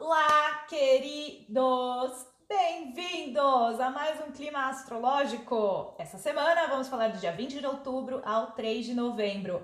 [0.00, 2.24] Olá, queridos!
[2.48, 5.96] Bem-vindos a mais um clima astrológico.
[5.98, 9.60] Essa semana vamos falar do dia 20 de outubro ao 3 de novembro.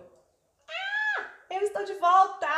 [0.69, 2.49] Ah, eu estou de volta!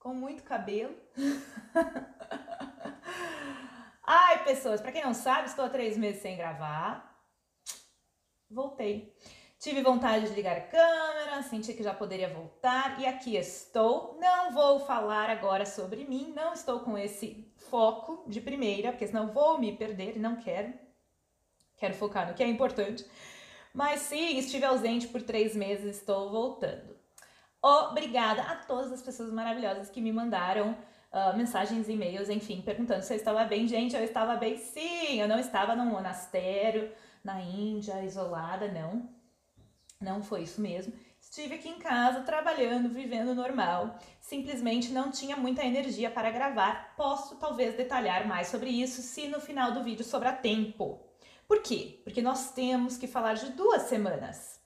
[0.00, 0.96] Com muito cabelo.
[4.02, 7.16] Ai, pessoas, para quem não sabe, estou há três meses sem gravar.
[8.50, 9.16] Voltei.
[9.58, 14.16] Tive vontade de ligar a câmera, senti que já poderia voltar e aqui estou.
[14.20, 19.32] Não vou falar agora sobre mim, não estou com esse foco de primeira, porque senão
[19.32, 20.72] vou me perder e não quero.
[21.76, 23.04] Quero focar no que é importante.
[23.74, 26.96] Mas sim, estive ausente por três meses, estou voltando.
[27.60, 30.70] Obrigada a todas as pessoas maravilhosas que me mandaram
[31.12, 33.66] uh, mensagens, e-mails, enfim, perguntando se eu estava bem.
[33.66, 36.92] Gente, eu estava bem sim, eu não estava num monastério
[37.24, 39.17] na Índia, isolada, não
[40.00, 40.92] não foi isso mesmo.
[41.20, 43.98] Estive aqui em casa trabalhando, vivendo normal.
[44.20, 46.94] Simplesmente não tinha muita energia para gravar.
[46.96, 51.00] Posso talvez detalhar mais sobre isso se no final do vídeo sobrar tempo.
[51.46, 52.00] Por quê?
[52.04, 54.60] Porque nós temos que falar de duas semanas.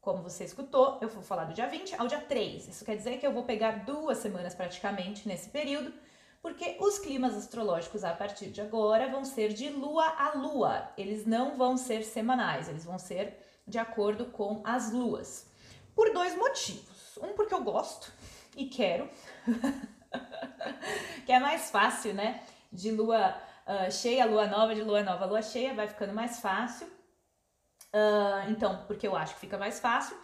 [0.00, 2.68] Como você escutou, eu vou falar do dia 20 ao dia 3.
[2.68, 5.92] Isso quer dizer que eu vou pegar duas semanas praticamente nesse período,
[6.40, 10.92] porque os climas astrológicos a partir de agora vão ser de lua a lua.
[10.96, 15.50] Eles não vão ser semanais, eles vão ser de acordo com as luas.
[15.94, 17.16] Por dois motivos.
[17.18, 18.12] Um, porque eu gosto
[18.54, 19.08] e quero,
[21.24, 22.42] que é mais fácil, né?
[22.70, 23.34] De lua
[23.66, 26.86] uh, cheia, lua nova, de lua nova, lua cheia, vai ficando mais fácil.
[27.94, 30.16] Uh, então, porque eu acho que fica mais fácil.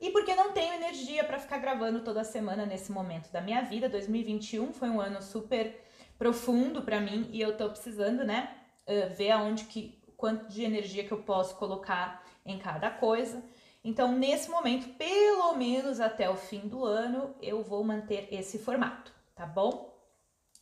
[0.00, 3.88] E porque não tenho energia para ficar gravando toda semana nesse momento da minha vida.
[3.88, 5.82] 2021 foi um ano super
[6.18, 11.04] profundo para mim e eu tô precisando, né, uh, ver aonde que quanto de energia
[11.04, 13.42] que eu posso colocar em cada coisa.
[13.84, 19.12] Então, nesse momento, pelo menos até o fim do ano, eu vou manter esse formato,
[19.34, 19.94] tá bom?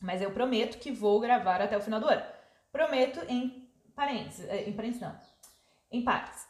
[0.01, 2.23] Mas eu prometo que vou gravar até o final do ano.
[2.71, 5.17] Prometo em parênteses, eh, em parênteses não,
[5.91, 6.45] em partes.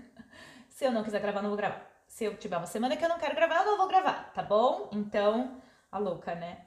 [0.68, 1.86] se eu não quiser gravar, não vou gravar.
[2.08, 4.42] Se eu tiver uma semana que eu não quero gravar, eu não vou gravar, tá
[4.42, 4.88] bom?
[4.92, 5.60] Então,
[5.92, 6.66] a louca, né?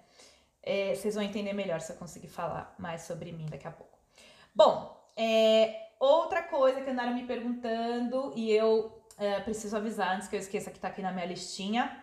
[0.62, 4.00] É, vocês vão entender melhor se eu conseguir falar mais sobre mim daqui a pouco.
[4.56, 10.36] Bom, é, Outra coisa que andaram me perguntando e eu é, preciso avisar antes que
[10.36, 11.98] eu esqueça que tá aqui na minha listinha,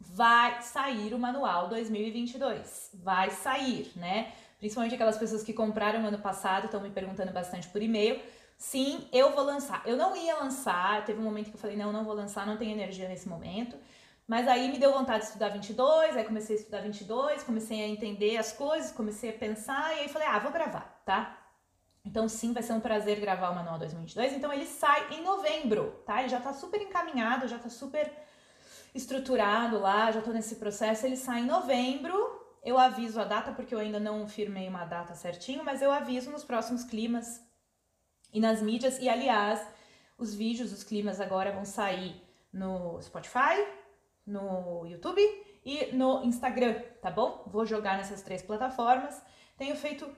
[0.00, 2.92] vai sair o manual 2022.
[2.94, 4.32] Vai sair, né?
[4.58, 8.18] Principalmente aquelas pessoas que compraram ano passado estão me perguntando bastante por e-mail.
[8.56, 9.82] Sim, eu vou lançar.
[9.84, 12.56] Eu não ia lançar, teve um momento que eu falei, não, não vou lançar, não
[12.56, 13.76] tenho energia nesse momento.
[14.26, 17.86] Mas aí me deu vontade de estudar 22, aí comecei a estudar 22, comecei a
[17.86, 21.39] entender as coisas, comecei a pensar e aí falei, ah, vou gravar, tá?
[22.04, 24.32] Então, sim, vai ser um prazer gravar o Manual 2022.
[24.32, 26.20] Então, ele sai em novembro, tá?
[26.20, 28.10] Ele já tá super encaminhado, já tá super
[28.94, 31.06] estruturado lá, já tô nesse processo.
[31.06, 32.14] Ele sai em novembro.
[32.62, 36.30] Eu aviso a data, porque eu ainda não firmei uma data certinho, mas eu aviso
[36.30, 37.40] nos próximos climas
[38.32, 38.98] e nas mídias.
[38.98, 39.60] E, aliás,
[40.18, 42.22] os vídeos dos climas agora vão sair
[42.52, 43.66] no Spotify,
[44.26, 45.20] no YouTube
[45.64, 47.44] e no Instagram, tá bom?
[47.46, 49.20] Vou jogar nessas três plataformas.
[49.56, 50.10] Tenho feito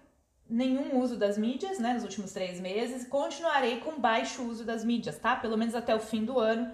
[0.52, 3.08] nenhum uso das mídias, né, nos últimos três meses.
[3.08, 5.34] Continuarei com baixo uso das mídias, tá?
[5.34, 6.70] Pelo menos até o fim do ano.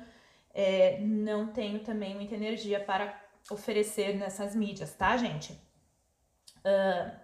[0.53, 3.15] É, não tenho também muita energia para
[3.49, 5.53] oferecer nessas mídias, tá, gente?
[6.59, 7.17] Uh,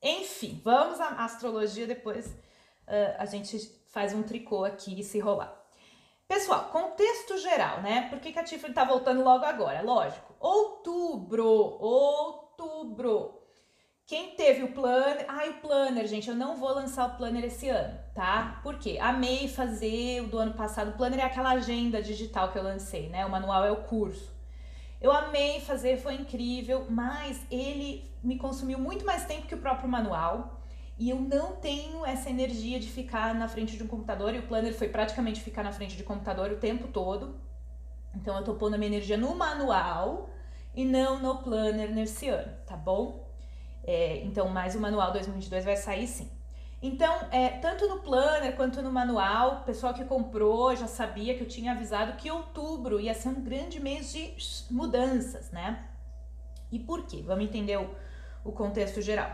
[0.00, 3.58] enfim, vamos à astrologia, depois uh, a gente
[3.88, 5.60] faz um tricô aqui e se rolar.
[6.28, 8.08] Pessoal, contexto geral, né?
[8.08, 9.82] Por que, que a Tiffany tá voltando logo agora?
[9.82, 13.45] Lógico, outubro, outubro
[14.06, 17.68] quem teve o planner, ai, o planner, gente, eu não vou lançar o planner esse
[17.68, 18.60] ano, tá?
[18.62, 18.98] Por quê?
[19.00, 20.90] Amei fazer o do ano passado.
[20.90, 23.26] O planner é aquela agenda digital que eu lancei, né?
[23.26, 24.32] O manual é o curso.
[25.00, 29.88] Eu amei fazer, foi incrível, mas ele me consumiu muito mais tempo que o próprio
[29.88, 30.60] manual.
[30.96, 34.32] E eu não tenho essa energia de ficar na frente de um computador.
[34.32, 37.40] E o planner foi praticamente ficar na frente de computador o tempo todo.
[38.14, 40.30] Então eu tô pondo a minha energia no manual
[40.76, 43.25] e não no planner nesse ano, tá bom?
[43.86, 46.28] É, então, mais o manual 2022 vai sair sim.
[46.82, 51.42] Então, é, tanto no planner quanto no manual, o pessoal que comprou já sabia que
[51.42, 54.34] eu tinha avisado que outubro ia ser um grande mês de
[54.70, 55.84] mudanças, né?
[56.70, 57.22] E por quê?
[57.24, 57.88] Vamos entender o,
[58.44, 59.30] o contexto geral.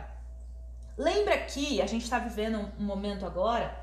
[0.96, 3.74] Lembra que a gente está vivendo um, momento agora,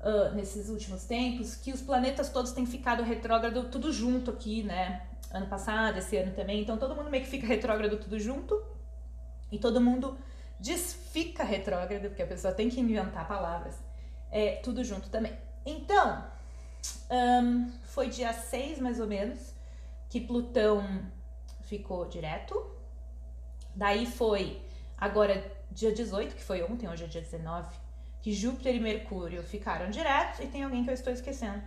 [0.00, 5.06] uh, nesses últimos tempos, que os planetas todos têm ficado retrógrado tudo junto aqui, né?
[5.32, 6.62] Ano passado, esse ano também.
[6.62, 8.75] Então, todo mundo meio que fica retrógrado tudo junto.
[9.50, 10.16] E todo mundo
[10.58, 13.76] desfica retrógrado, porque a pessoa tem que inventar palavras,
[14.30, 15.36] é, tudo junto também.
[15.64, 16.24] Então,
[17.10, 19.54] um, foi dia 6 mais ou menos
[20.08, 20.84] que Plutão
[21.62, 22.74] ficou direto.
[23.74, 24.62] Daí foi
[24.96, 27.76] agora dia 18, que foi ontem, hoje é dia 19,
[28.22, 31.62] que Júpiter e Mercúrio ficaram diretos e tem alguém que eu estou esquecendo.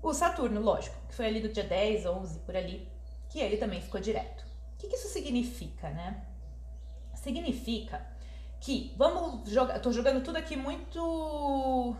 [0.00, 2.88] O Saturno, lógico, que foi ali do dia 10, 11, por ali,
[3.28, 4.44] que ele também ficou direto.
[4.74, 6.24] O que, que isso significa, né?
[7.18, 8.00] Significa
[8.60, 11.96] que, vamos jogar, tô jogando tudo aqui muito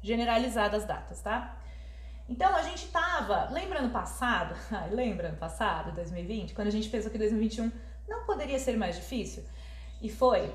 [0.00, 1.58] generalizado as datas, tá?
[2.28, 4.56] Então a gente tava, lembra ano passado?
[4.70, 7.72] Ai, lembra ano passado, 2020, quando a gente pensou que 2021
[8.08, 9.44] não poderia ser mais difícil?
[10.00, 10.52] E foi.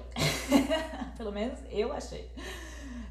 [1.18, 2.32] Pelo menos eu achei.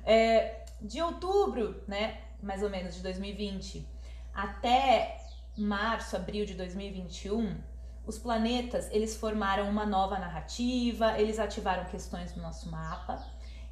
[0.04, 3.86] É, de outubro, né, mais ou menos de 2020,
[4.32, 5.20] até
[5.56, 7.54] março, abril de 2021,
[8.08, 13.22] os planetas, eles formaram uma nova narrativa, eles ativaram questões no nosso mapa.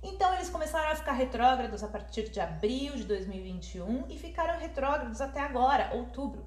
[0.03, 5.23] Então eles começaram a ficar retrógrados a partir de abril de 2021 e ficaram retrógrados
[5.23, 6.45] até agora, outubro.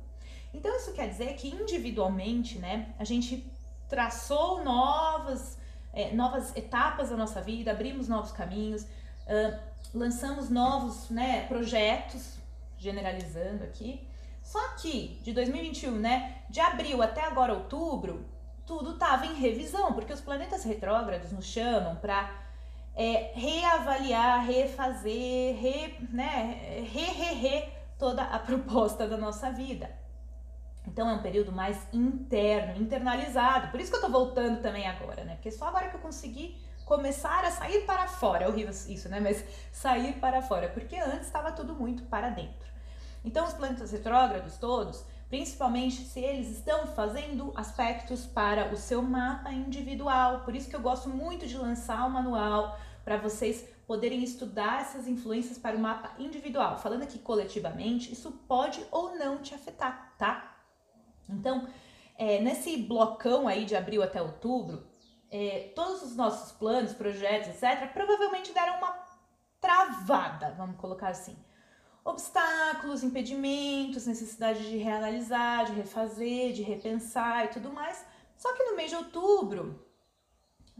[0.53, 3.51] Então isso quer dizer que individualmente, né, a gente
[3.87, 5.57] traçou novas,
[5.91, 9.59] é, novas etapas da nossa vida, abrimos novos caminhos, uh,
[9.95, 12.35] lançamos novos né, projetos,
[12.77, 14.07] generalizando aqui.
[14.49, 18.25] Só que de 2021, né, de abril até agora outubro,
[18.65, 22.31] tudo estava em revisão, porque os planetas retrógrados nos chamam para
[22.95, 27.69] é, reavaliar, refazer, re, né, re, re, re
[27.99, 29.87] toda a proposta da nossa vida.
[30.87, 33.69] Então é um período mais interno, internalizado.
[33.69, 35.35] Por isso que eu tô voltando também agora, né?
[35.35, 38.45] Porque só agora que eu consegui começar a sair para fora.
[38.45, 39.19] É horrível isso, né?
[39.19, 42.78] Mas sair para fora, porque antes estava tudo muito para dentro.
[43.23, 49.51] Então os planetas retrógrados todos, principalmente se eles estão fazendo aspectos para o seu mapa
[49.51, 50.41] individual.
[50.41, 55.07] Por isso que eu gosto muito de lançar o manual para vocês poderem estudar essas
[55.07, 56.77] influências para o mapa individual.
[56.77, 60.57] Falando aqui coletivamente, isso pode ou não te afetar, tá?
[61.27, 61.67] Então,
[62.17, 64.87] é, nesse blocão aí de abril até outubro,
[65.31, 68.95] é, todos os nossos planos, projetos, etc., provavelmente deram uma
[69.59, 71.35] travada, vamos colocar assim.
[72.03, 78.05] Obstáculos, impedimentos, necessidade de reanalisar, de refazer, de repensar e tudo mais.
[78.37, 79.85] Só que no mês de outubro,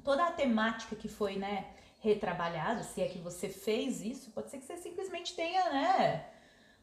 [0.03, 1.67] toda a temática que foi, né,
[1.99, 6.25] retrabalhada, se é que você fez isso, pode ser que você simplesmente tenha, né,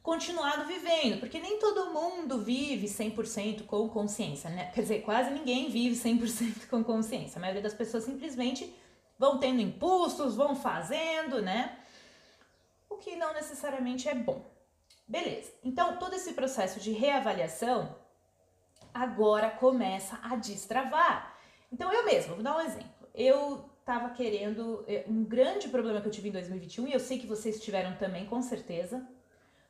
[0.02, 4.70] continuado vivendo, porque nem todo mundo vive 100% com consciência, né?
[4.72, 7.38] Quer dizer, quase ninguém vive 100% com consciência.
[7.38, 8.72] A maioria das pessoas simplesmente
[9.18, 11.76] vão tendo impulsos, vão fazendo, né?
[12.96, 14.42] O que não necessariamente é bom.
[15.06, 15.52] Beleza.
[15.62, 17.94] Então, todo esse processo de reavaliação
[18.92, 21.36] agora começa a destravar.
[21.70, 23.06] Então, eu mesma, vou dar um exemplo.
[23.14, 27.18] Eu tava querendo eh, um grande problema que eu tive em 2021 e eu sei
[27.18, 29.06] que vocês tiveram também, com certeza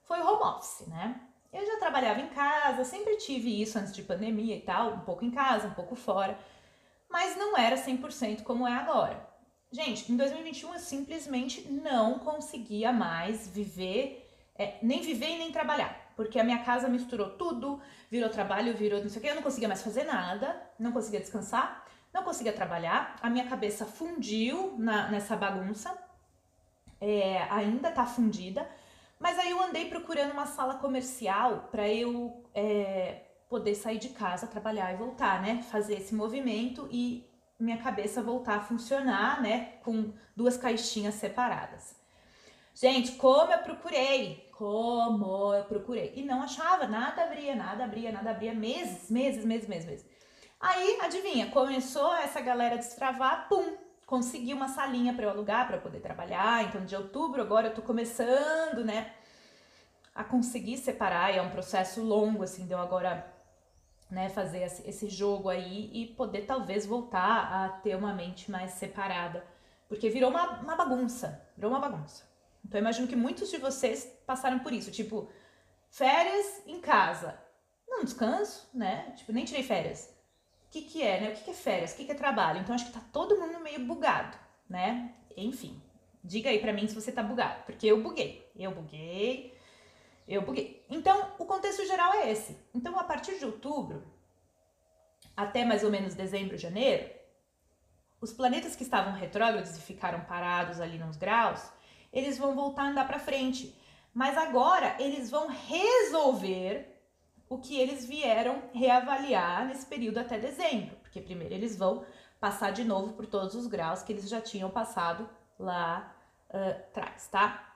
[0.05, 1.21] foi o home office, né?
[1.53, 5.25] Eu já trabalhava em casa, sempre tive isso antes de pandemia e tal, um pouco
[5.25, 6.39] em casa, um pouco fora,
[7.09, 9.26] mas não era 100% como é agora.
[9.77, 16.15] Gente, em 2021 eu simplesmente não conseguia mais viver, é, nem viver e nem trabalhar,
[16.17, 17.79] porque a minha casa misturou tudo,
[18.11, 21.21] virou trabalho, virou não sei o que, eu não conseguia mais fazer nada, não conseguia
[21.21, 25.95] descansar, não conseguia trabalhar, a minha cabeça fundiu na, nessa bagunça,
[26.99, 28.67] é, ainda tá fundida,
[29.21, 34.47] mas aí eu andei procurando uma sala comercial para eu é, poder sair de casa,
[34.47, 35.63] trabalhar e voltar, né?
[35.71, 37.29] Fazer esse movimento e
[37.59, 39.79] minha cabeça voltar a funcionar, né?
[39.83, 41.97] Com duas caixinhas separadas.
[42.75, 46.13] Gente, como eu procurei, como eu procurei.
[46.15, 50.07] E não achava, nada abria, nada abria, nada abria, meses, meses, meses, meses, meses.
[50.61, 56.01] Aí, adivinha, começou essa galera destravar, pum, consegui uma salinha para eu alugar para poder
[56.01, 56.65] trabalhar.
[56.65, 59.13] Então, de outubro agora eu tô começando, né,
[60.15, 61.35] a conseguir separar.
[61.35, 63.27] E é um processo longo, assim, deu agora,
[64.11, 69.45] né, fazer esse jogo aí e poder talvez voltar a ter uma mente mais separada,
[69.89, 72.25] porque virou uma, uma bagunça, virou uma bagunça.
[72.65, 75.31] Então, eu imagino que muitos de vocês passaram por isso, tipo,
[75.91, 77.39] férias em casa.
[77.89, 79.13] Não descanso, né?
[79.17, 80.17] Tipo, nem tirei férias
[80.67, 81.29] o que, que é, né?
[81.31, 81.93] O que, que é férias?
[81.93, 82.61] O que, que é trabalho?
[82.61, 84.37] Então acho que tá todo mundo meio bugado,
[84.69, 85.15] né?
[85.37, 85.81] Enfim,
[86.23, 88.51] diga aí para mim se você tá bugado, porque eu buguei.
[88.57, 89.56] Eu buguei,
[90.27, 90.85] eu buguei.
[90.89, 92.59] Então, o contexto geral é esse.
[92.75, 94.03] Então, a partir de outubro
[95.37, 97.11] até mais ou menos dezembro, janeiro,
[98.21, 101.71] os planetas que estavam retrógrados e ficaram parados ali nos graus,
[102.13, 103.79] eles vão voltar a andar para frente.
[104.15, 106.97] Mas agora eles vão resolver
[107.49, 112.05] o que eles vieram reavaliar nesse período até dezembro, porque primeiro eles vão
[112.41, 115.29] passar de novo por todos os graus que eles já tinham passado
[115.59, 116.17] lá
[116.51, 117.76] uh, atrás, tá?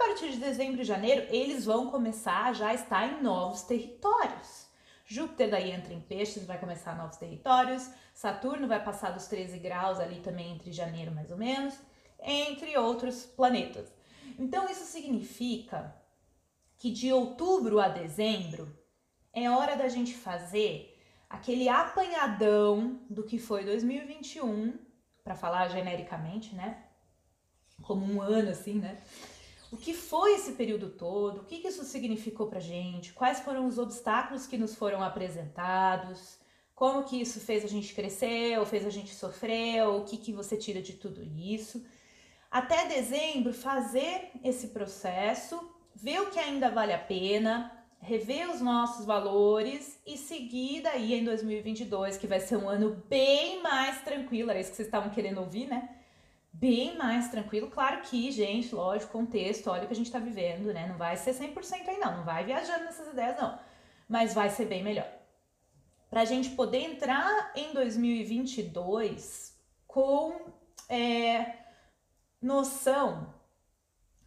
[0.00, 4.66] A partir de dezembro e janeiro, eles vão começar a já estar em novos territórios,
[5.04, 7.90] Júpiter daí entra em peixes, vai começar novos territórios.
[8.14, 11.74] Saturno vai passar dos 13 graus ali também entre janeiro mais ou menos,
[12.22, 13.92] entre outros planetas.
[14.38, 15.94] Então isso significa
[16.78, 18.74] que de outubro a dezembro
[19.34, 24.78] é hora da gente fazer aquele apanhadão do que foi 2021,
[25.22, 26.84] para falar genericamente, né?
[27.82, 28.98] Como um ano assim, né?
[29.72, 33.78] O que foi esse período todo, o que, isso significou para gente, quais foram os
[33.78, 36.38] obstáculos que nos foram apresentados,
[36.74, 40.16] como que isso fez a gente crescer ou fez a gente sofrer, ou o que,
[40.16, 41.84] que você tira de tudo isso.
[42.50, 45.60] Até dezembro, fazer esse processo,
[45.94, 51.22] ver o que ainda vale a pena, rever os nossos valores e seguir daí em
[51.22, 55.38] 2022, que vai ser um ano bem mais tranquilo, era isso que vocês estavam querendo
[55.38, 55.99] ouvir, né?
[56.52, 57.70] Bem mais tranquilo.
[57.70, 60.86] Claro que, gente, lógico, contexto, olha o que a gente tá vivendo, né?
[60.86, 62.18] Não vai ser 100% aí, não.
[62.18, 63.58] Não vai viajando nessas ideias, não.
[64.08, 65.08] Mas vai ser bem melhor.
[66.08, 70.52] Pra gente poder entrar em 2022 com
[70.88, 71.54] é,
[72.42, 73.32] noção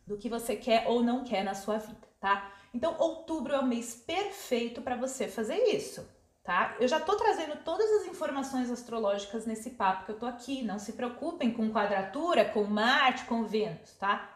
[0.07, 2.53] do que você quer ou não quer na sua vida, tá?
[2.73, 6.07] Então, outubro é o mês perfeito para você fazer isso
[6.43, 6.75] tá?
[6.79, 10.61] Eu já tô trazendo todas as informações astrológicas nesse papo que eu tô aqui.
[10.61, 14.29] Não se preocupem com quadratura, com Marte, com Vênus, tá?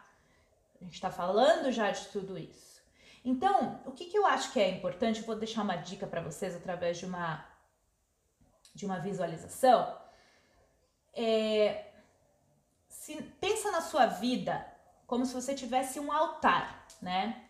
[0.80, 2.82] A gente tá falando já de tudo isso.
[3.26, 6.22] Então, o que, que eu acho que é importante, eu vou deixar uma dica para
[6.22, 7.46] vocês através de uma
[8.74, 9.98] de uma visualização.
[11.12, 11.88] É,
[12.88, 14.66] se, pensa na sua vida
[15.08, 17.47] como se você tivesse um altar, né?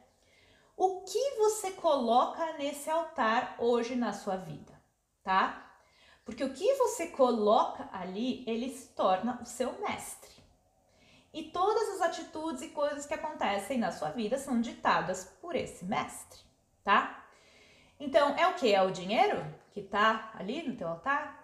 [0.78, 4.80] O que você coloca nesse altar hoje na sua vida,
[5.24, 5.74] tá?
[6.24, 10.30] Porque o que você coloca ali, ele se torna o seu mestre.
[11.34, 15.84] E todas as atitudes e coisas que acontecem na sua vida são ditadas por esse
[15.84, 16.40] mestre,
[16.84, 17.26] tá?
[18.00, 18.72] Então, é o que?
[18.72, 21.44] É o dinheiro que tá ali no teu altar?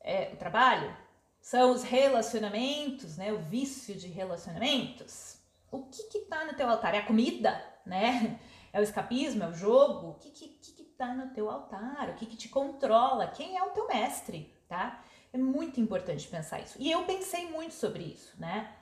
[0.00, 0.96] É o trabalho?
[1.40, 3.32] São os relacionamentos, né?
[3.32, 5.36] O vício de relacionamentos?
[5.70, 6.94] O que que tá no teu altar?
[6.94, 8.38] É a comida, né?
[8.72, 9.44] É o escapismo?
[9.44, 10.10] É o jogo?
[10.10, 12.10] O que que, que, tá no teu altar?
[12.10, 13.26] O que que te controla?
[13.26, 15.02] Quem é o teu mestre, tá?
[15.32, 16.76] É muito importante pensar isso.
[16.78, 18.72] E eu pensei muito sobre isso, né?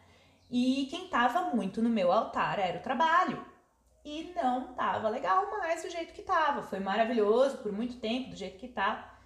[0.51, 3.45] E quem tava muito no meu altar era o trabalho.
[4.05, 6.63] E não tava legal mais do jeito que tava.
[6.63, 9.19] Foi maravilhoso por muito tempo, do jeito que tá.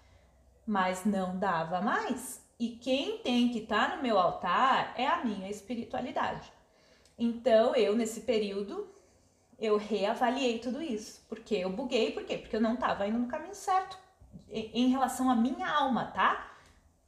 [0.66, 2.44] Mas não dava mais.
[2.58, 6.52] E quem tem que estar tá no meu altar é a minha espiritualidade.
[7.18, 8.93] Então, eu, nesse período,
[9.58, 11.24] eu reavaliei tudo isso.
[11.28, 12.38] Porque eu buguei, por quê?
[12.38, 13.98] Porque eu não estava indo no caminho certo
[14.50, 16.52] em relação à minha alma, tá?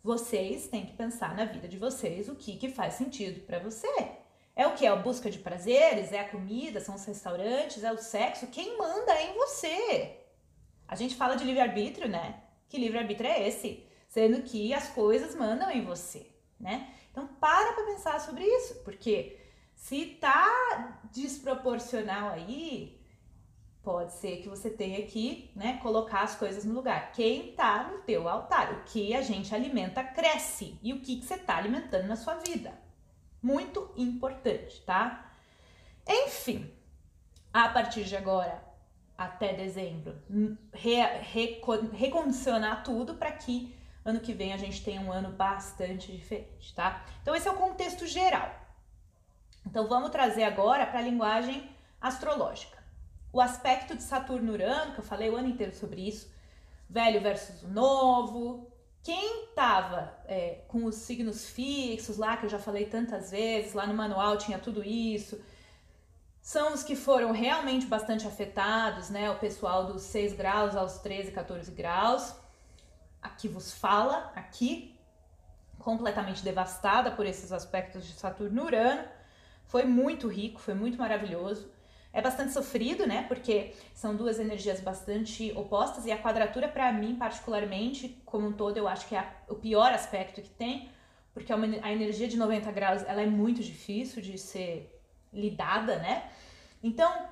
[0.03, 3.89] Vocês têm que pensar na vida de vocês o que, que faz sentido para você.
[4.55, 4.87] É o que?
[4.87, 6.13] É a busca de prazeres?
[6.13, 6.81] É a comida?
[6.81, 7.85] São os restaurantes?
[7.85, 8.47] É o sexo?
[8.47, 10.17] Quem manda é em você.
[10.89, 12.43] A gente fala de livre-arbítrio, né?
[12.69, 13.85] Que livre-arbítrio é esse?
[14.09, 16.89] Sendo que as coisas mandam em você, né?
[17.11, 19.37] Então para pra pensar sobre isso, porque
[19.77, 23.01] se tá desproporcional aí,
[23.85, 27.13] pode ser que você tenha que, né, colocar as coisas no lugar.
[27.13, 31.25] Quem tá no teu altar, o que a gente alimenta cresce e o que, que
[31.25, 32.77] você tá alimentando na sua vida.
[33.41, 35.31] Muito importante, tá?
[36.09, 36.69] Enfim,
[37.53, 38.61] a partir de agora
[39.17, 40.21] até dezembro,
[40.73, 43.73] re, re, recondicionar tudo para que
[44.05, 47.05] ano que vem a gente tenha um ano bastante diferente, tá?
[47.23, 48.66] Então esse é o contexto geral.
[49.67, 51.69] Então vamos trazer agora para a linguagem
[52.01, 52.79] astrológica.
[53.33, 56.33] O aspecto de Saturno-Urano, que eu falei o ano inteiro sobre isso,
[56.89, 58.71] velho versus novo.
[59.03, 63.87] Quem estava é, com os signos fixos lá, que eu já falei tantas vezes, lá
[63.87, 65.41] no manual tinha tudo isso,
[66.41, 69.29] são os que foram realmente bastante afetados, né?
[69.31, 72.35] O pessoal dos 6 graus aos 13, 14 graus.
[73.21, 74.97] Aqui vos fala, aqui,
[75.81, 79.16] completamente devastada por esses aspectos de Saturno-Urano.
[79.67, 81.71] Foi muito rico, foi muito maravilhoso.
[82.13, 83.25] É bastante sofrido, né?
[83.29, 88.77] Porque são duas energias bastante opostas e a quadratura, para mim, particularmente, como um todo,
[88.77, 90.89] eu acho que é o pior aspecto que tem,
[91.35, 94.99] porque é a energia de 90 graus ela é muito difícil de ser
[95.33, 96.31] lidada, né?
[96.83, 97.29] Então,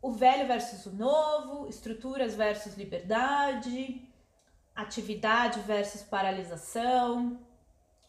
[0.00, 4.00] o velho versus o novo, estruturas versus liberdade,
[4.74, 7.40] atividade versus paralisação.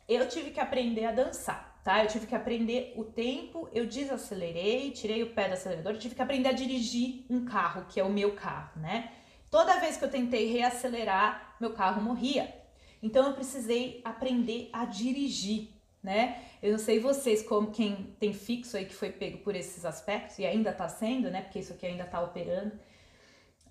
[0.08, 2.04] Eu tive que aprender a dançar tá?
[2.04, 6.22] Eu tive que aprender o tempo, eu desacelerei, tirei o pé do acelerador, tive que
[6.22, 9.12] aprender a dirigir um carro, que é o meu carro, né?
[9.50, 12.54] Toda vez que eu tentei reacelerar, meu carro morria.
[13.02, 15.70] Então eu precisei aprender a dirigir,
[16.04, 16.44] né?
[16.62, 20.38] Eu não sei vocês como quem tem fixo aí que foi pego por esses aspectos
[20.38, 21.42] e ainda tá sendo, né?
[21.42, 22.74] Porque isso aqui ainda tá operando.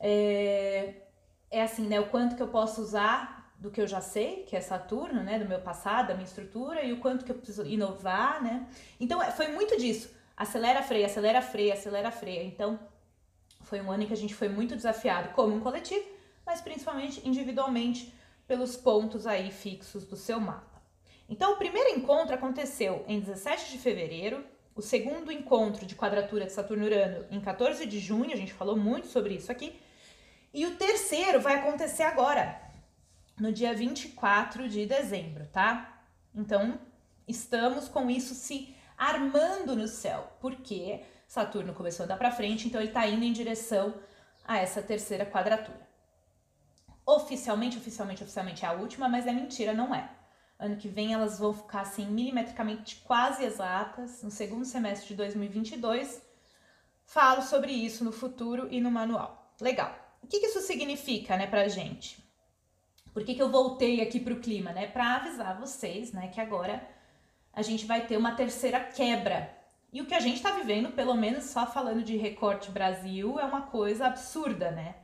[0.00, 0.94] É...
[1.50, 2.00] é assim, né?
[2.00, 5.38] O quanto que eu posso usar do que eu já sei, que é Saturno, né?
[5.38, 8.66] Do meu passado, da minha estrutura, e o quanto que eu preciso inovar, né?
[9.00, 10.10] Então, é, foi muito disso.
[10.36, 12.44] Acelera, freia, acelera, freia, acelera, freia.
[12.44, 12.78] Então,
[13.62, 16.06] foi um ano em que a gente foi muito desafiado como um coletivo,
[16.46, 18.14] mas principalmente individualmente
[18.46, 20.80] pelos pontos aí fixos do seu mapa.
[21.28, 26.52] Então, o primeiro encontro aconteceu em 17 de fevereiro, o segundo encontro de quadratura de
[26.52, 29.78] Saturno-Urano em 14 de junho, a gente falou muito sobre isso aqui,
[30.54, 32.67] e o terceiro vai acontecer agora,
[33.38, 36.02] no dia 24 de dezembro, tá?
[36.34, 36.78] Então,
[37.26, 42.80] estamos com isso se armando no céu, porque Saturno começou a andar para frente, então
[42.80, 43.94] ele está indo em direção
[44.44, 45.86] a essa terceira quadratura.
[47.06, 50.10] Oficialmente, oficialmente, oficialmente é a última, mas é mentira, não é.
[50.58, 56.20] Ano que vem elas vão ficar assim milimetricamente quase exatas no segundo semestre de 2022.
[57.04, 59.54] Falo sobre isso no futuro e no manual.
[59.60, 59.96] Legal.
[60.22, 62.27] O que, isso significa, né, pra gente?
[63.18, 64.86] Por que, que eu voltei aqui pro clima, né?
[64.86, 66.80] Para avisar vocês, né, que agora
[67.52, 69.50] a gente vai ter uma terceira quebra.
[69.92, 73.44] E o que a gente está vivendo, pelo menos só falando de recorte Brasil, é
[73.44, 74.94] uma coisa absurda, né?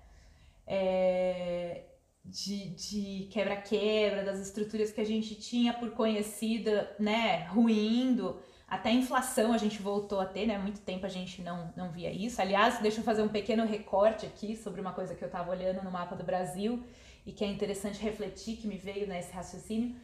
[0.64, 1.87] É,
[2.25, 8.40] de, de quebra-quebra das estruturas que a gente tinha por conhecida, né, ruindo.
[8.68, 10.56] Até inflação a gente voltou a ter, né?
[10.56, 12.40] Muito tempo a gente não, não via isso.
[12.40, 15.83] Aliás, deixa eu fazer um pequeno recorte aqui sobre uma coisa que eu estava olhando
[15.83, 16.80] no mapa do Brasil
[17.25, 19.97] e que é interessante refletir, que me veio nesse raciocínio.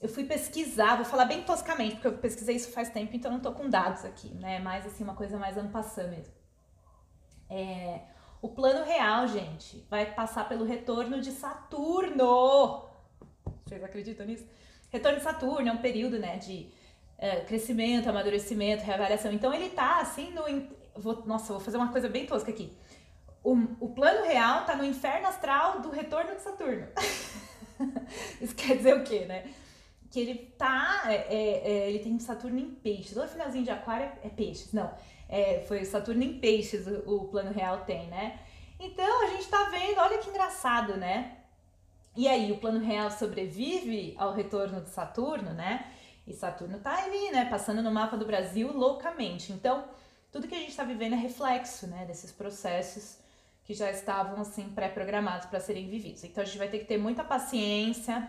[0.00, 3.40] Eu fui pesquisar, vou falar bem toscamente, porque eu pesquisei isso faz tempo, então não
[3.40, 4.58] tô com dados aqui, né?
[4.58, 6.32] Mais assim, uma coisa mais ano passando mesmo.
[7.48, 8.00] É,
[8.40, 12.88] o plano real, gente, vai passar pelo retorno de Saturno.
[13.66, 14.46] Vocês acreditam nisso?
[14.90, 16.70] Retorno de Saturno é um período, né, de
[17.18, 19.32] é, crescimento, amadurecimento, reavaliação.
[19.32, 20.44] Então ele tá assim no.
[20.96, 22.74] Vou, nossa, vou fazer uma coisa bem tosca aqui.
[23.42, 26.86] O, o plano real tá no inferno astral do retorno de Saturno.
[28.40, 29.50] Isso quer dizer o quê, né?
[30.10, 31.04] Que ele tá.
[31.06, 33.14] É, é, é ele tem Saturno em peixes.
[33.14, 34.72] Todo finalzinho de aquário é, é peixes.
[34.72, 34.92] Não.
[35.28, 38.40] É, foi Saturno em peixes o, o plano real tem, né?
[38.78, 41.36] Então a gente tá vendo, olha que engraçado, né?
[42.16, 45.86] E aí, o plano real sobrevive ao retorno de Saturno, né?
[46.26, 47.46] E Saturno tá ali, né?
[47.48, 49.52] Passando no mapa do Brasil loucamente.
[49.52, 49.84] Então,
[50.32, 52.04] tudo que a gente está vivendo é reflexo, né?
[52.06, 53.19] Desses processos
[53.70, 56.24] que já estavam, assim, pré-programados para serem vividos.
[56.24, 58.28] Então, a gente vai ter que ter muita paciência,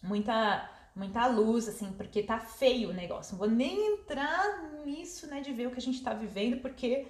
[0.00, 3.32] muita muita luz, assim, porque tá feio o negócio.
[3.32, 7.08] Não vou nem entrar nisso, né, de ver o que a gente tá vivendo, porque,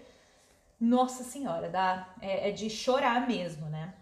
[0.81, 3.94] nossa senhora, dá, é, é de chorar mesmo, né?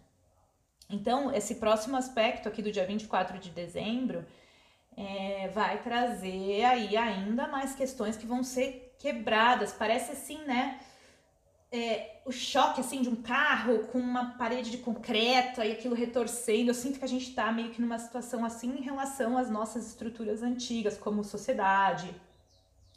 [0.88, 4.25] Então, esse próximo aspecto aqui do dia 24 de dezembro
[4.97, 9.73] é, vai trazer aí ainda mais questões que vão ser quebradas.
[9.73, 10.81] Parece assim, né?
[11.70, 16.70] É, o choque assim de um carro com uma parede de concreto e aquilo retorcendo.
[16.70, 19.87] Eu sinto que a gente está meio que numa situação assim em relação às nossas
[19.88, 22.14] estruturas antigas, como sociedade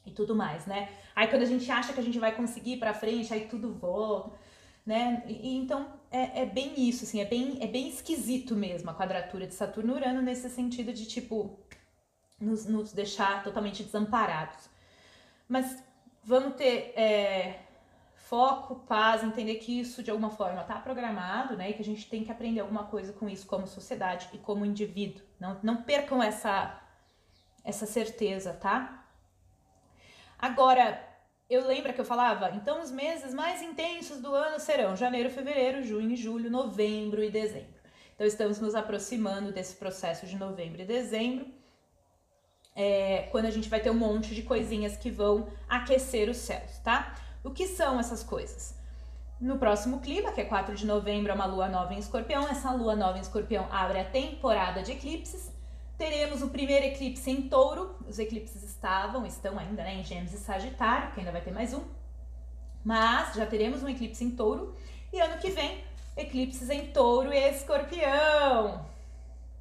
[0.06, 0.90] e tudo mais, né?
[1.16, 3.74] Aí quando a gente acha que a gente vai conseguir ir para frente, aí tudo
[3.74, 4.38] volta,
[4.86, 5.24] né?
[5.28, 9.46] E, então é, é, bem isso, assim, é bem, é bem esquisito mesmo a quadratura
[9.46, 11.60] de Saturno-Urano nesse sentido de tipo
[12.40, 14.70] nos, nos deixar totalmente desamparados.
[15.50, 15.84] Mas
[16.24, 17.60] vamos ter é,
[18.30, 21.70] foco, paz, entender que isso de alguma forma está programado, né?
[21.70, 24.66] E que a gente tem que aprender alguma coisa com isso como sociedade e como
[24.66, 25.24] indivíduo.
[25.40, 26.82] Não, não percam essa,
[27.64, 29.06] essa certeza, tá?
[30.38, 31.02] Agora,
[31.50, 35.82] eu lembro que eu falava, então os meses mais intensos do ano serão janeiro, fevereiro,
[35.82, 37.78] junho, julho, novembro e dezembro.
[38.14, 41.48] Então estamos nos aproximando desse processo de novembro e dezembro.
[42.76, 46.78] É, quando a gente vai ter um monte de coisinhas que vão aquecer os céus,
[46.80, 47.16] tá?
[47.48, 48.76] O que são essas coisas?
[49.40, 52.46] No próximo clima, que é 4 de novembro, é uma lua nova em escorpião.
[52.46, 55.50] Essa lua nova em escorpião abre a temporada de eclipses.
[55.98, 57.96] Teremos o primeiro eclipse em touro.
[58.06, 61.74] Os eclipses estavam, estão ainda né, em Gêmeos e Sagitário, que ainda vai ter mais
[61.74, 61.86] um.
[62.84, 64.76] Mas já teremos um eclipse em touro.
[65.14, 65.86] E ano que vem,
[66.18, 68.86] eclipses em touro e escorpião,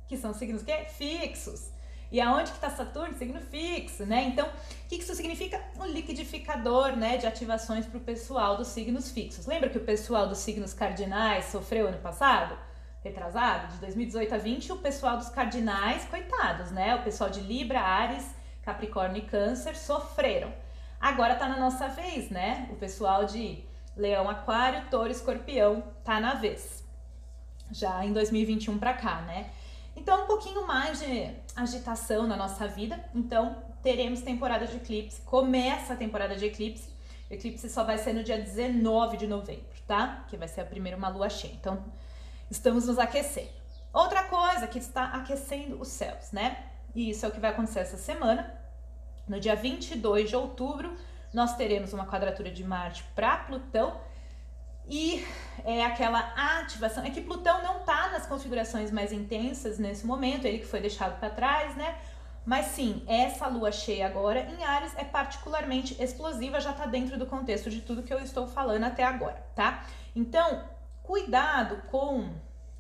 [0.09, 0.77] que são signos que?
[0.87, 1.71] fixos.
[2.11, 3.17] E aonde que está Saturno?
[3.17, 4.25] Signo fixo, né?
[4.25, 5.61] Então, o que isso significa?
[5.79, 9.47] Um liquidificador, né, de ativações para o pessoal dos signos fixos.
[9.47, 12.57] Lembra que o pessoal dos signos cardinais sofreu ano passado?
[13.03, 13.73] Retrasado?
[13.75, 16.95] De 2018 a 20, o pessoal dos cardinais, coitados, né?
[16.95, 18.25] O pessoal de Libra, Ares,
[18.63, 20.53] Capricórnio e Câncer sofreram.
[21.01, 22.69] Agora tá na nossa vez, né?
[22.71, 23.65] O pessoal de
[23.97, 26.85] Leão, Aquário, Touro, Escorpião tá na vez.
[27.71, 29.51] Já em 2021 para cá, né?
[29.97, 33.03] Então, um pouquinho mais de agitação na nossa vida.
[33.15, 35.21] Então, teremos temporada de eclipse.
[35.23, 36.89] Começa a temporada de eclipse.
[37.31, 40.25] O eclipse só vai ser no dia 19 de novembro, tá?
[40.29, 41.55] Que vai ser a primeira uma lua cheia.
[41.55, 41.85] Então,
[42.51, 43.51] estamos nos aquecendo.
[43.93, 46.67] Outra coisa que está aquecendo os céus, né?
[46.95, 48.55] E isso é o que vai acontecer essa semana.
[49.27, 50.95] No dia 22 de outubro,
[51.33, 54.01] nós teremos uma quadratura de Marte para Plutão
[54.89, 55.27] e
[55.65, 56.21] é aquela
[56.61, 57.05] ativação.
[57.05, 61.19] É que Plutão não está nas configurações mais intensas nesse momento, ele que foi deixado
[61.19, 61.99] para trás, né?
[62.45, 67.27] Mas sim, essa lua cheia agora em Ares é particularmente explosiva, já está dentro do
[67.27, 69.85] contexto de tudo que eu estou falando até agora, tá?
[70.15, 70.63] Então,
[71.03, 72.31] cuidado com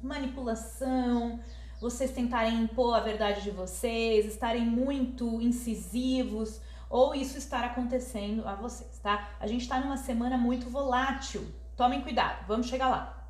[0.01, 1.41] manipulação,
[1.81, 8.55] vocês tentarem impor a verdade de vocês, estarem muito incisivos ou isso estar acontecendo a
[8.55, 9.31] vocês, tá?
[9.41, 11.45] A gente está numa semana muito volátil.
[11.77, 13.29] Tomem cuidado, vamos chegar lá.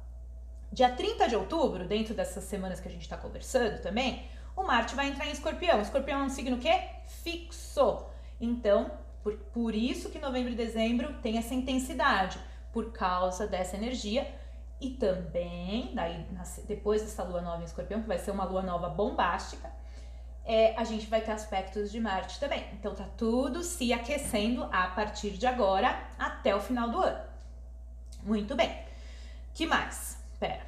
[0.72, 4.94] Dia 30 de outubro, dentro dessas semanas que a gente está conversando também, o Marte
[4.94, 5.80] vai entrar em escorpião.
[5.80, 6.70] Escorpião é um signo que
[7.24, 8.06] fixo.
[8.40, 12.38] Então, por, por isso que novembro e dezembro tem essa intensidade,
[12.72, 14.32] por causa dessa energia.
[14.80, 16.24] E também, daí,
[16.68, 19.72] depois dessa lua nova em escorpião, que vai ser uma lua nova bombástica,
[20.44, 22.64] é, a gente vai ter aspectos de Marte também.
[22.74, 27.25] Então tá tudo se aquecendo a partir de agora até o final do ano.
[28.26, 28.84] Muito bem.
[29.54, 30.18] Que mais?
[30.38, 30.66] Pera.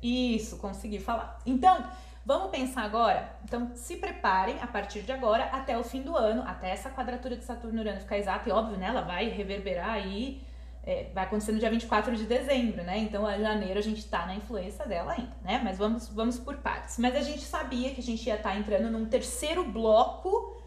[0.00, 1.40] Isso, consegui falar.
[1.44, 1.84] Então,
[2.28, 3.26] Vamos pensar agora?
[3.42, 7.34] Então, se preparem a partir de agora até o fim do ano, até essa quadratura
[7.34, 8.88] de Saturno-Urano ficar exata, e óbvio, né?
[8.88, 10.42] Ela vai reverberar aí,
[10.84, 12.98] é, vai acontecer no dia 24 de dezembro, né?
[12.98, 15.58] Então, a janeiro a gente tá na influência dela ainda, né?
[15.64, 16.98] Mas vamos, vamos por partes.
[16.98, 20.62] Mas a gente sabia que a gente ia estar tá entrando num terceiro bloco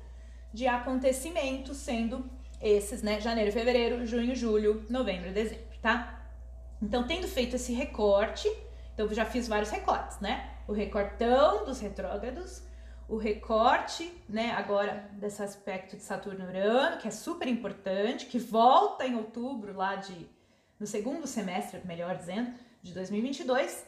[0.52, 2.26] de acontecimentos, sendo
[2.62, 3.20] esses, né?
[3.20, 6.26] Janeiro, fevereiro, junho, julho, novembro, dezembro, tá?
[6.82, 8.48] Então, tendo feito esse recorte,
[8.94, 10.52] então eu já fiz vários recortes, né?
[10.72, 12.64] o recortão dos retrógrados,
[13.08, 19.16] o recorte, né, agora desse aspecto de Saturno-Urano, que é super importante, que volta em
[19.16, 20.30] outubro lá de
[20.80, 23.86] no segundo semestre, melhor dizendo, de 2022.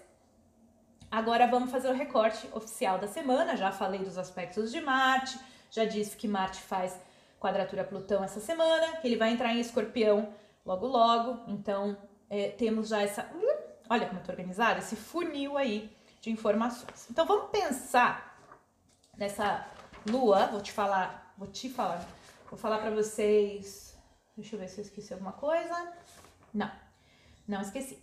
[1.09, 3.55] Agora vamos fazer o recorte oficial da semana.
[3.55, 5.39] Já falei dos aspectos de Marte,
[5.71, 6.99] já disse que Marte faz
[7.43, 10.33] quadratura Plutão essa semana, que ele vai entrar em Escorpião
[10.65, 11.43] logo logo.
[11.51, 11.97] Então
[12.29, 13.29] é, temos já essa,
[13.89, 17.05] olha como eu tô organizada, esse funil aí de informações.
[17.11, 18.39] Então vamos pensar
[19.17, 19.67] nessa
[20.09, 22.07] lua, vou te falar, vou te falar,
[22.49, 23.93] vou falar para vocês.
[24.37, 25.93] Deixa eu ver se eu esqueci alguma coisa.
[26.53, 26.71] Não,
[27.45, 28.01] não esqueci.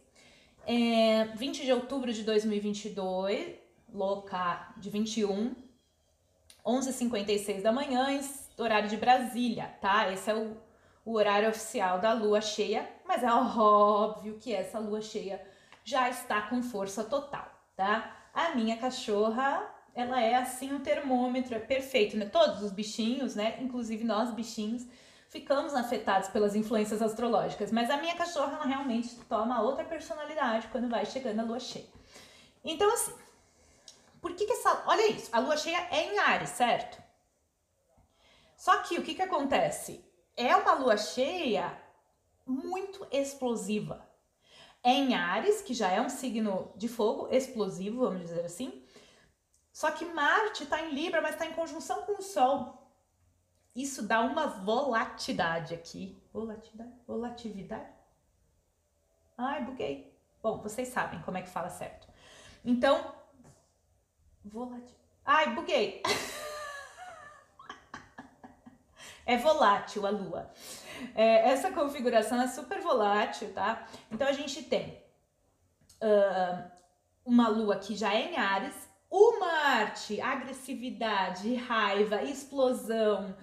[0.67, 3.59] É, 20 de outubro de 2022,
[3.93, 5.55] louca de 21,
[6.63, 8.11] 11h56 da manhã,
[8.63, 10.13] horário de Brasília, tá?
[10.13, 10.57] Esse é o,
[11.05, 15.41] o horário oficial da lua cheia, mas é óbvio que essa lua cheia
[15.85, 18.15] já está com força total tá?
[18.35, 22.27] A minha cachorra, ela é assim um termômetro, é perfeito, né?
[22.27, 23.57] Todos os bichinhos, né?
[23.59, 24.87] Inclusive nós bichinhos,
[25.31, 30.91] ficamos afetados pelas influências astrológicas, mas a minha cachorra ela realmente toma outra personalidade quando
[30.91, 31.87] vai chegando a lua cheia.
[32.63, 33.15] Então assim,
[34.21, 37.03] por que que essa, olha isso, a lua cheia é em Ares, certo?
[38.61, 40.05] Só que o que que acontece?
[40.37, 41.83] É uma lua cheia
[42.45, 44.07] muito explosiva
[44.85, 48.85] em Ares, que já é um signo de fogo explosivo, vamos dizer assim.
[49.73, 52.87] Só que Marte está em Libra, mas está em conjunção com o Sol.
[53.75, 56.23] Isso dá uma volatilidade aqui.
[56.31, 56.93] Volatilidade?
[57.07, 57.89] Volatividade?
[59.39, 60.15] Ai, buguei.
[60.43, 62.07] Bom, vocês sabem como é que fala certo.
[62.63, 63.15] Então,
[64.45, 64.99] volatil.
[65.25, 66.03] Ai, buguei.
[69.31, 70.51] é volátil a Lua.
[71.15, 73.87] É, essa configuração é super volátil, tá?
[74.11, 75.01] Então a gente tem
[76.03, 76.71] uh,
[77.25, 78.75] uma lua que já é em Ares,
[79.09, 83.37] o Marte, agressividade, raiva, explosão,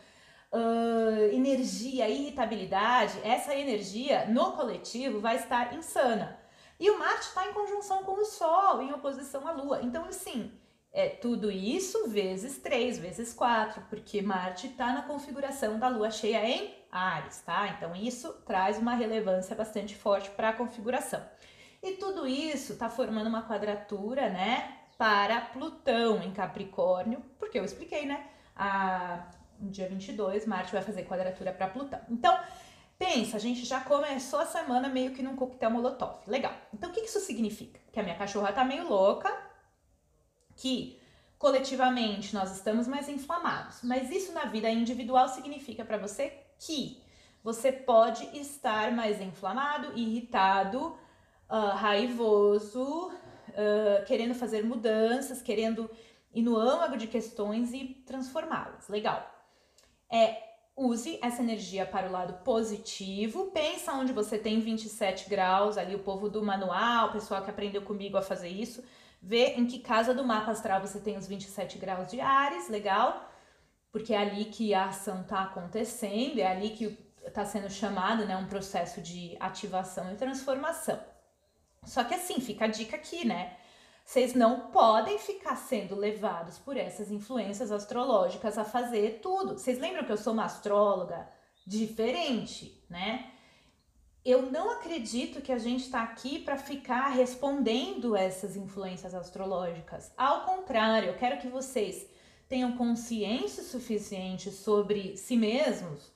[0.51, 6.37] uh, energia, irritabilidade, essa energia no coletivo vai estar insana.
[6.79, 9.79] E o Marte está em conjunção com o Sol, em oposição à Lua.
[9.81, 10.51] Então, assim,
[10.97, 16.43] é tudo isso vezes 3, vezes 4, porque Marte está na configuração da Lua cheia
[16.43, 17.67] em Ares, tá?
[17.67, 21.23] Então isso traz uma relevância bastante forte para a configuração.
[21.83, 28.07] E tudo isso está formando uma quadratura, né, para Plutão em Capricórnio, porque eu expliquei,
[28.07, 28.25] né?
[28.55, 29.27] A,
[29.59, 32.01] no dia 22, Marte vai fazer quadratura para Plutão.
[32.09, 32.35] Então,
[32.97, 36.21] pensa, a gente já começou a semana meio que num coquetel molotov.
[36.25, 36.53] Legal.
[36.73, 37.79] Então, o que isso significa?
[37.91, 39.31] Que a minha cachorra tá meio louca,
[40.57, 40.99] que
[41.37, 43.79] coletivamente nós estamos mais inflamados.
[43.83, 47.01] Mas isso na vida individual significa para você que
[47.43, 50.97] você pode estar mais inflamado, irritado,
[51.49, 55.89] uh, raivoso, uh, querendo fazer mudanças, querendo
[56.33, 58.89] ir no âmago de questões e transformá-las.
[58.89, 59.25] Legal.
[60.11, 63.47] É use essa energia para o lado positivo.
[63.47, 67.81] Pensa onde você tem 27 graus, ali o povo do manual, o pessoal que aprendeu
[67.81, 68.83] comigo a fazer isso.
[69.21, 73.29] Vê em que casa do mapa astral você tem os 27 graus de Ares, legal?
[73.91, 78.37] Porque é ali que a ação está acontecendo, é ali que está sendo chamado, né,
[78.37, 80.99] um processo de ativação e transformação.
[81.83, 83.57] Só que assim, fica a dica aqui, né?
[84.05, 89.57] Vocês não podem ficar sendo levados por essas influências astrológicas a fazer tudo.
[89.57, 91.27] Vocês lembram que eu sou uma astróloga
[91.65, 93.33] diferente, né?
[94.27, 100.11] Eu não acredito que a gente está aqui para ficar respondendo essas influências astrológicas.
[100.17, 102.05] Ao contrário, eu quero que vocês
[102.45, 106.11] tenham consciência suficiente sobre si mesmos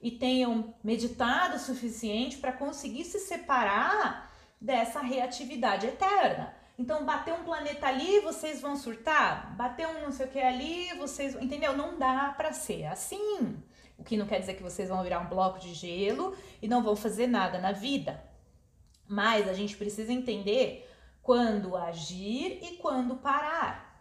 [0.00, 4.28] e tenham meditado o suficiente para conseguir se separar
[4.60, 6.52] dessa reatividade eterna.
[6.76, 9.54] Então, bater um planeta ali, vocês vão surtar.
[9.54, 11.36] Bater um não sei o que ali, vocês.
[11.36, 11.76] Entendeu?
[11.76, 13.62] Não dá para ser assim.
[13.98, 16.82] O que não quer dizer que vocês vão virar um bloco de gelo e não
[16.82, 18.22] vão fazer nada na vida.
[19.06, 20.88] Mas a gente precisa entender
[21.22, 23.92] quando agir e quando parar.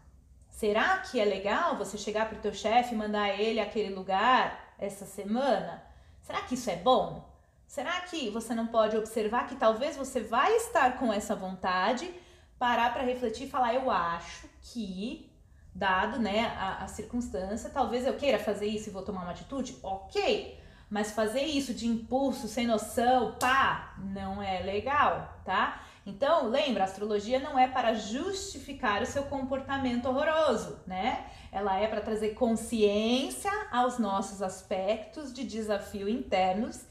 [0.50, 4.76] Será que é legal você chegar para o teu chefe e mandar ele aquele lugar
[4.78, 5.84] essa semana?
[6.22, 7.30] Será que isso é bom?
[7.66, 12.14] Será que você não pode observar que talvez você vai estar com essa vontade,
[12.60, 15.31] parar para refletir e falar, eu acho que,
[15.74, 19.78] dado né, a, a circunstância, talvez eu queira fazer isso e vou tomar uma atitude?
[19.82, 20.60] Ok.
[20.90, 25.82] Mas fazer isso de impulso, sem noção, pá, não é legal, tá?
[26.06, 31.28] Então, lembra, a astrologia não é para justificar o seu comportamento horroroso, né?
[31.50, 36.82] Ela é para trazer consciência aos nossos aspectos de desafio internos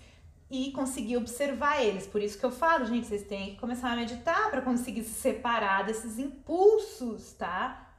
[0.51, 2.07] e conseguir observar eles.
[2.07, 5.15] Por isso que eu falo, gente, vocês têm que começar a meditar para conseguir se
[5.15, 7.90] separar desses impulsos, tá?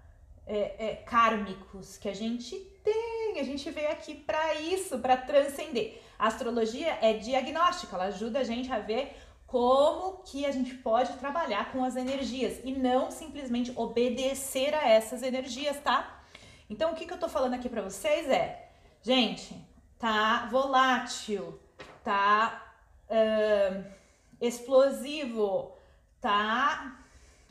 [0.48, 3.40] É, é, kármicos que a gente tem.
[3.40, 6.02] A gente veio aqui para isso, para transcender.
[6.18, 9.16] A astrologia é diagnóstica, ela ajuda a gente a ver
[9.48, 15.22] como que a gente pode trabalhar com as energias e não simplesmente obedecer a essas
[15.22, 16.22] energias, tá?
[16.70, 18.70] Então, o que, que eu tô falando aqui para vocês é,
[19.02, 19.54] gente,
[20.00, 21.60] tá volátil,
[22.02, 22.76] tá
[23.10, 23.84] uh,
[24.40, 25.76] explosivo,
[26.22, 26.98] tá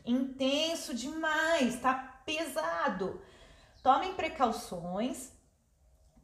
[0.06, 3.20] intenso demais, tá pesado.
[3.82, 5.32] Tomem precauções,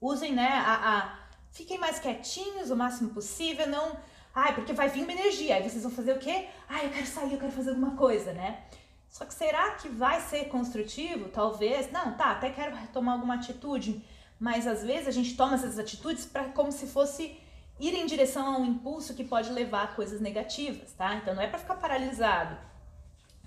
[0.01, 1.19] usem, né, a, a
[1.51, 3.97] fiquem mais quietinhos o máximo possível, não,
[4.35, 6.49] ai, porque vai vir uma energia, aí vocês vão fazer o quê?
[6.69, 8.65] Ai, eu quero sair, eu quero fazer alguma coisa, né?
[9.09, 11.31] Só que será que vai ser construtivo?
[11.31, 11.91] Talvez.
[11.91, 14.05] Não, tá, até quero tomar alguma atitude,
[14.39, 17.39] mas às vezes a gente toma essas atitudes para como se fosse
[17.81, 21.15] ir em direção a um impulso que pode levar a coisas negativas, tá?
[21.15, 22.59] Então não é para ficar paralisado,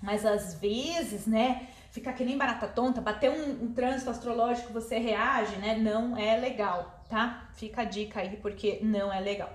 [0.02, 4.98] mas às vezes, né, ficar que nem barata tonta, bater um, um trânsito astrológico, você
[4.98, 5.76] reage, né?
[5.76, 7.48] Não é legal, tá?
[7.54, 9.52] Fica a dica aí porque não é legal.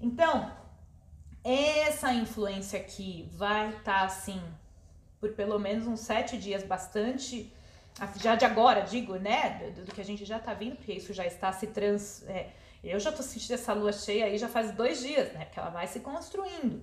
[0.00, 0.50] Então,
[1.44, 4.40] essa influência aqui vai estar tá, assim
[5.20, 7.52] por pelo menos uns sete dias, bastante
[8.20, 11.14] já de agora, digo, né, do, do que a gente já tá vindo, porque isso
[11.14, 12.50] já está se trans, é,
[12.84, 15.46] eu já tô sentindo essa lua cheia aí já faz dois dias, né?
[15.46, 16.82] Porque ela vai se construindo.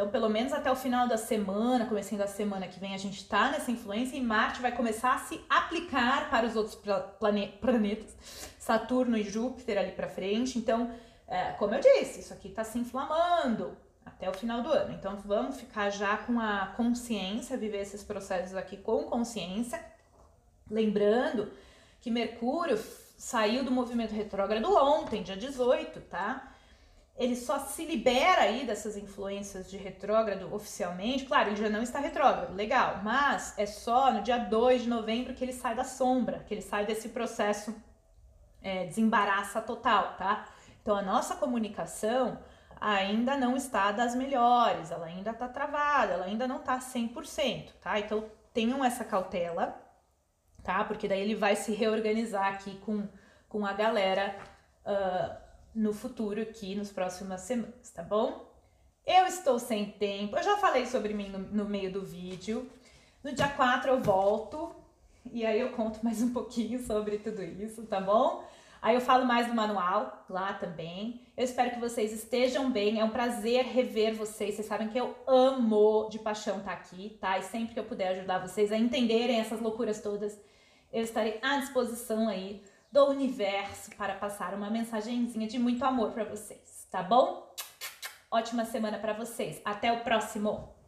[0.00, 3.28] Então, pelo menos até o final da semana, começando da semana que vem, a gente
[3.28, 6.74] tá nessa influência e Marte vai começar a se aplicar para os outros
[7.18, 8.16] plane planetas,
[8.58, 10.58] Saturno e Júpiter ali para frente.
[10.58, 10.90] Então,
[11.28, 14.94] é, como eu disse, isso aqui tá se inflamando até o final do ano.
[14.94, 19.84] Então, vamos ficar já com a consciência, viver esses processos aqui com consciência.
[20.70, 21.52] Lembrando
[22.00, 22.82] que Mercúrio
[23.18, 26.49] saiu do movimento retrógrado ontem, dia 18, tá?
[27.20, 31.26] Ele só se libera aí dessas influências de retrógrado oficialmente.
[31.26, 35.34] Claro, ele já não está retrógrado, legal, mas é só no dia 2 de novembro
[35.34, 37.74] que ele sai da sombra, que ele sai desse processo
[38.62, 40.48] é, desembaraça total, tá?
[40.82, 42.38] Então a nossa comunicação
[42.80, 48.00] ainda não está das melhores, ela ainda está travada, ela ainda não está 100%, tá?
[48.00, 49.78] Então tenham essa cautela
[50.62, 50.84] tá?
[50.84, 53.06] Porque daí ele vai se reorganizar aqui com,
[53.48, 54.36] com a galera
[54.84, 58.48] uh, no futuro aqui, nos próximas semanas, tá bom?
[59.06, 62.68] Eu estou sem tempo, eu já falei sobre mim no, no meio do vídeo.
[63.22, 64.74] No dia 4 eu volto
[65.32, 68.44] e aí eu conto mais um pouquinho sobre tudo isso, tá bom?
[68.82, 71.20] Aí eu falo mais do manual lá também.
[71.36, 72.98] Eu espero que vocês estejam bem.
[72.98, 74.54] É um prazer rever vocês.
[74.54, 77.38] Vocês sabem que eu amo de paixão estar tá aqui, tá?
[77.38, 80.38] E sempre que eu puder ajudar vocês a entenderem essas loucuras todas,
[80.90, 86.24] eu estarei à disposição aí do universo para passar uma mensagenzinha de muito amor para
[86.24, 87.48] vocês, tá bom?
[88.30, 89.60] Ótima semana para vocês.
[89.64, 90.79] Até o próximo.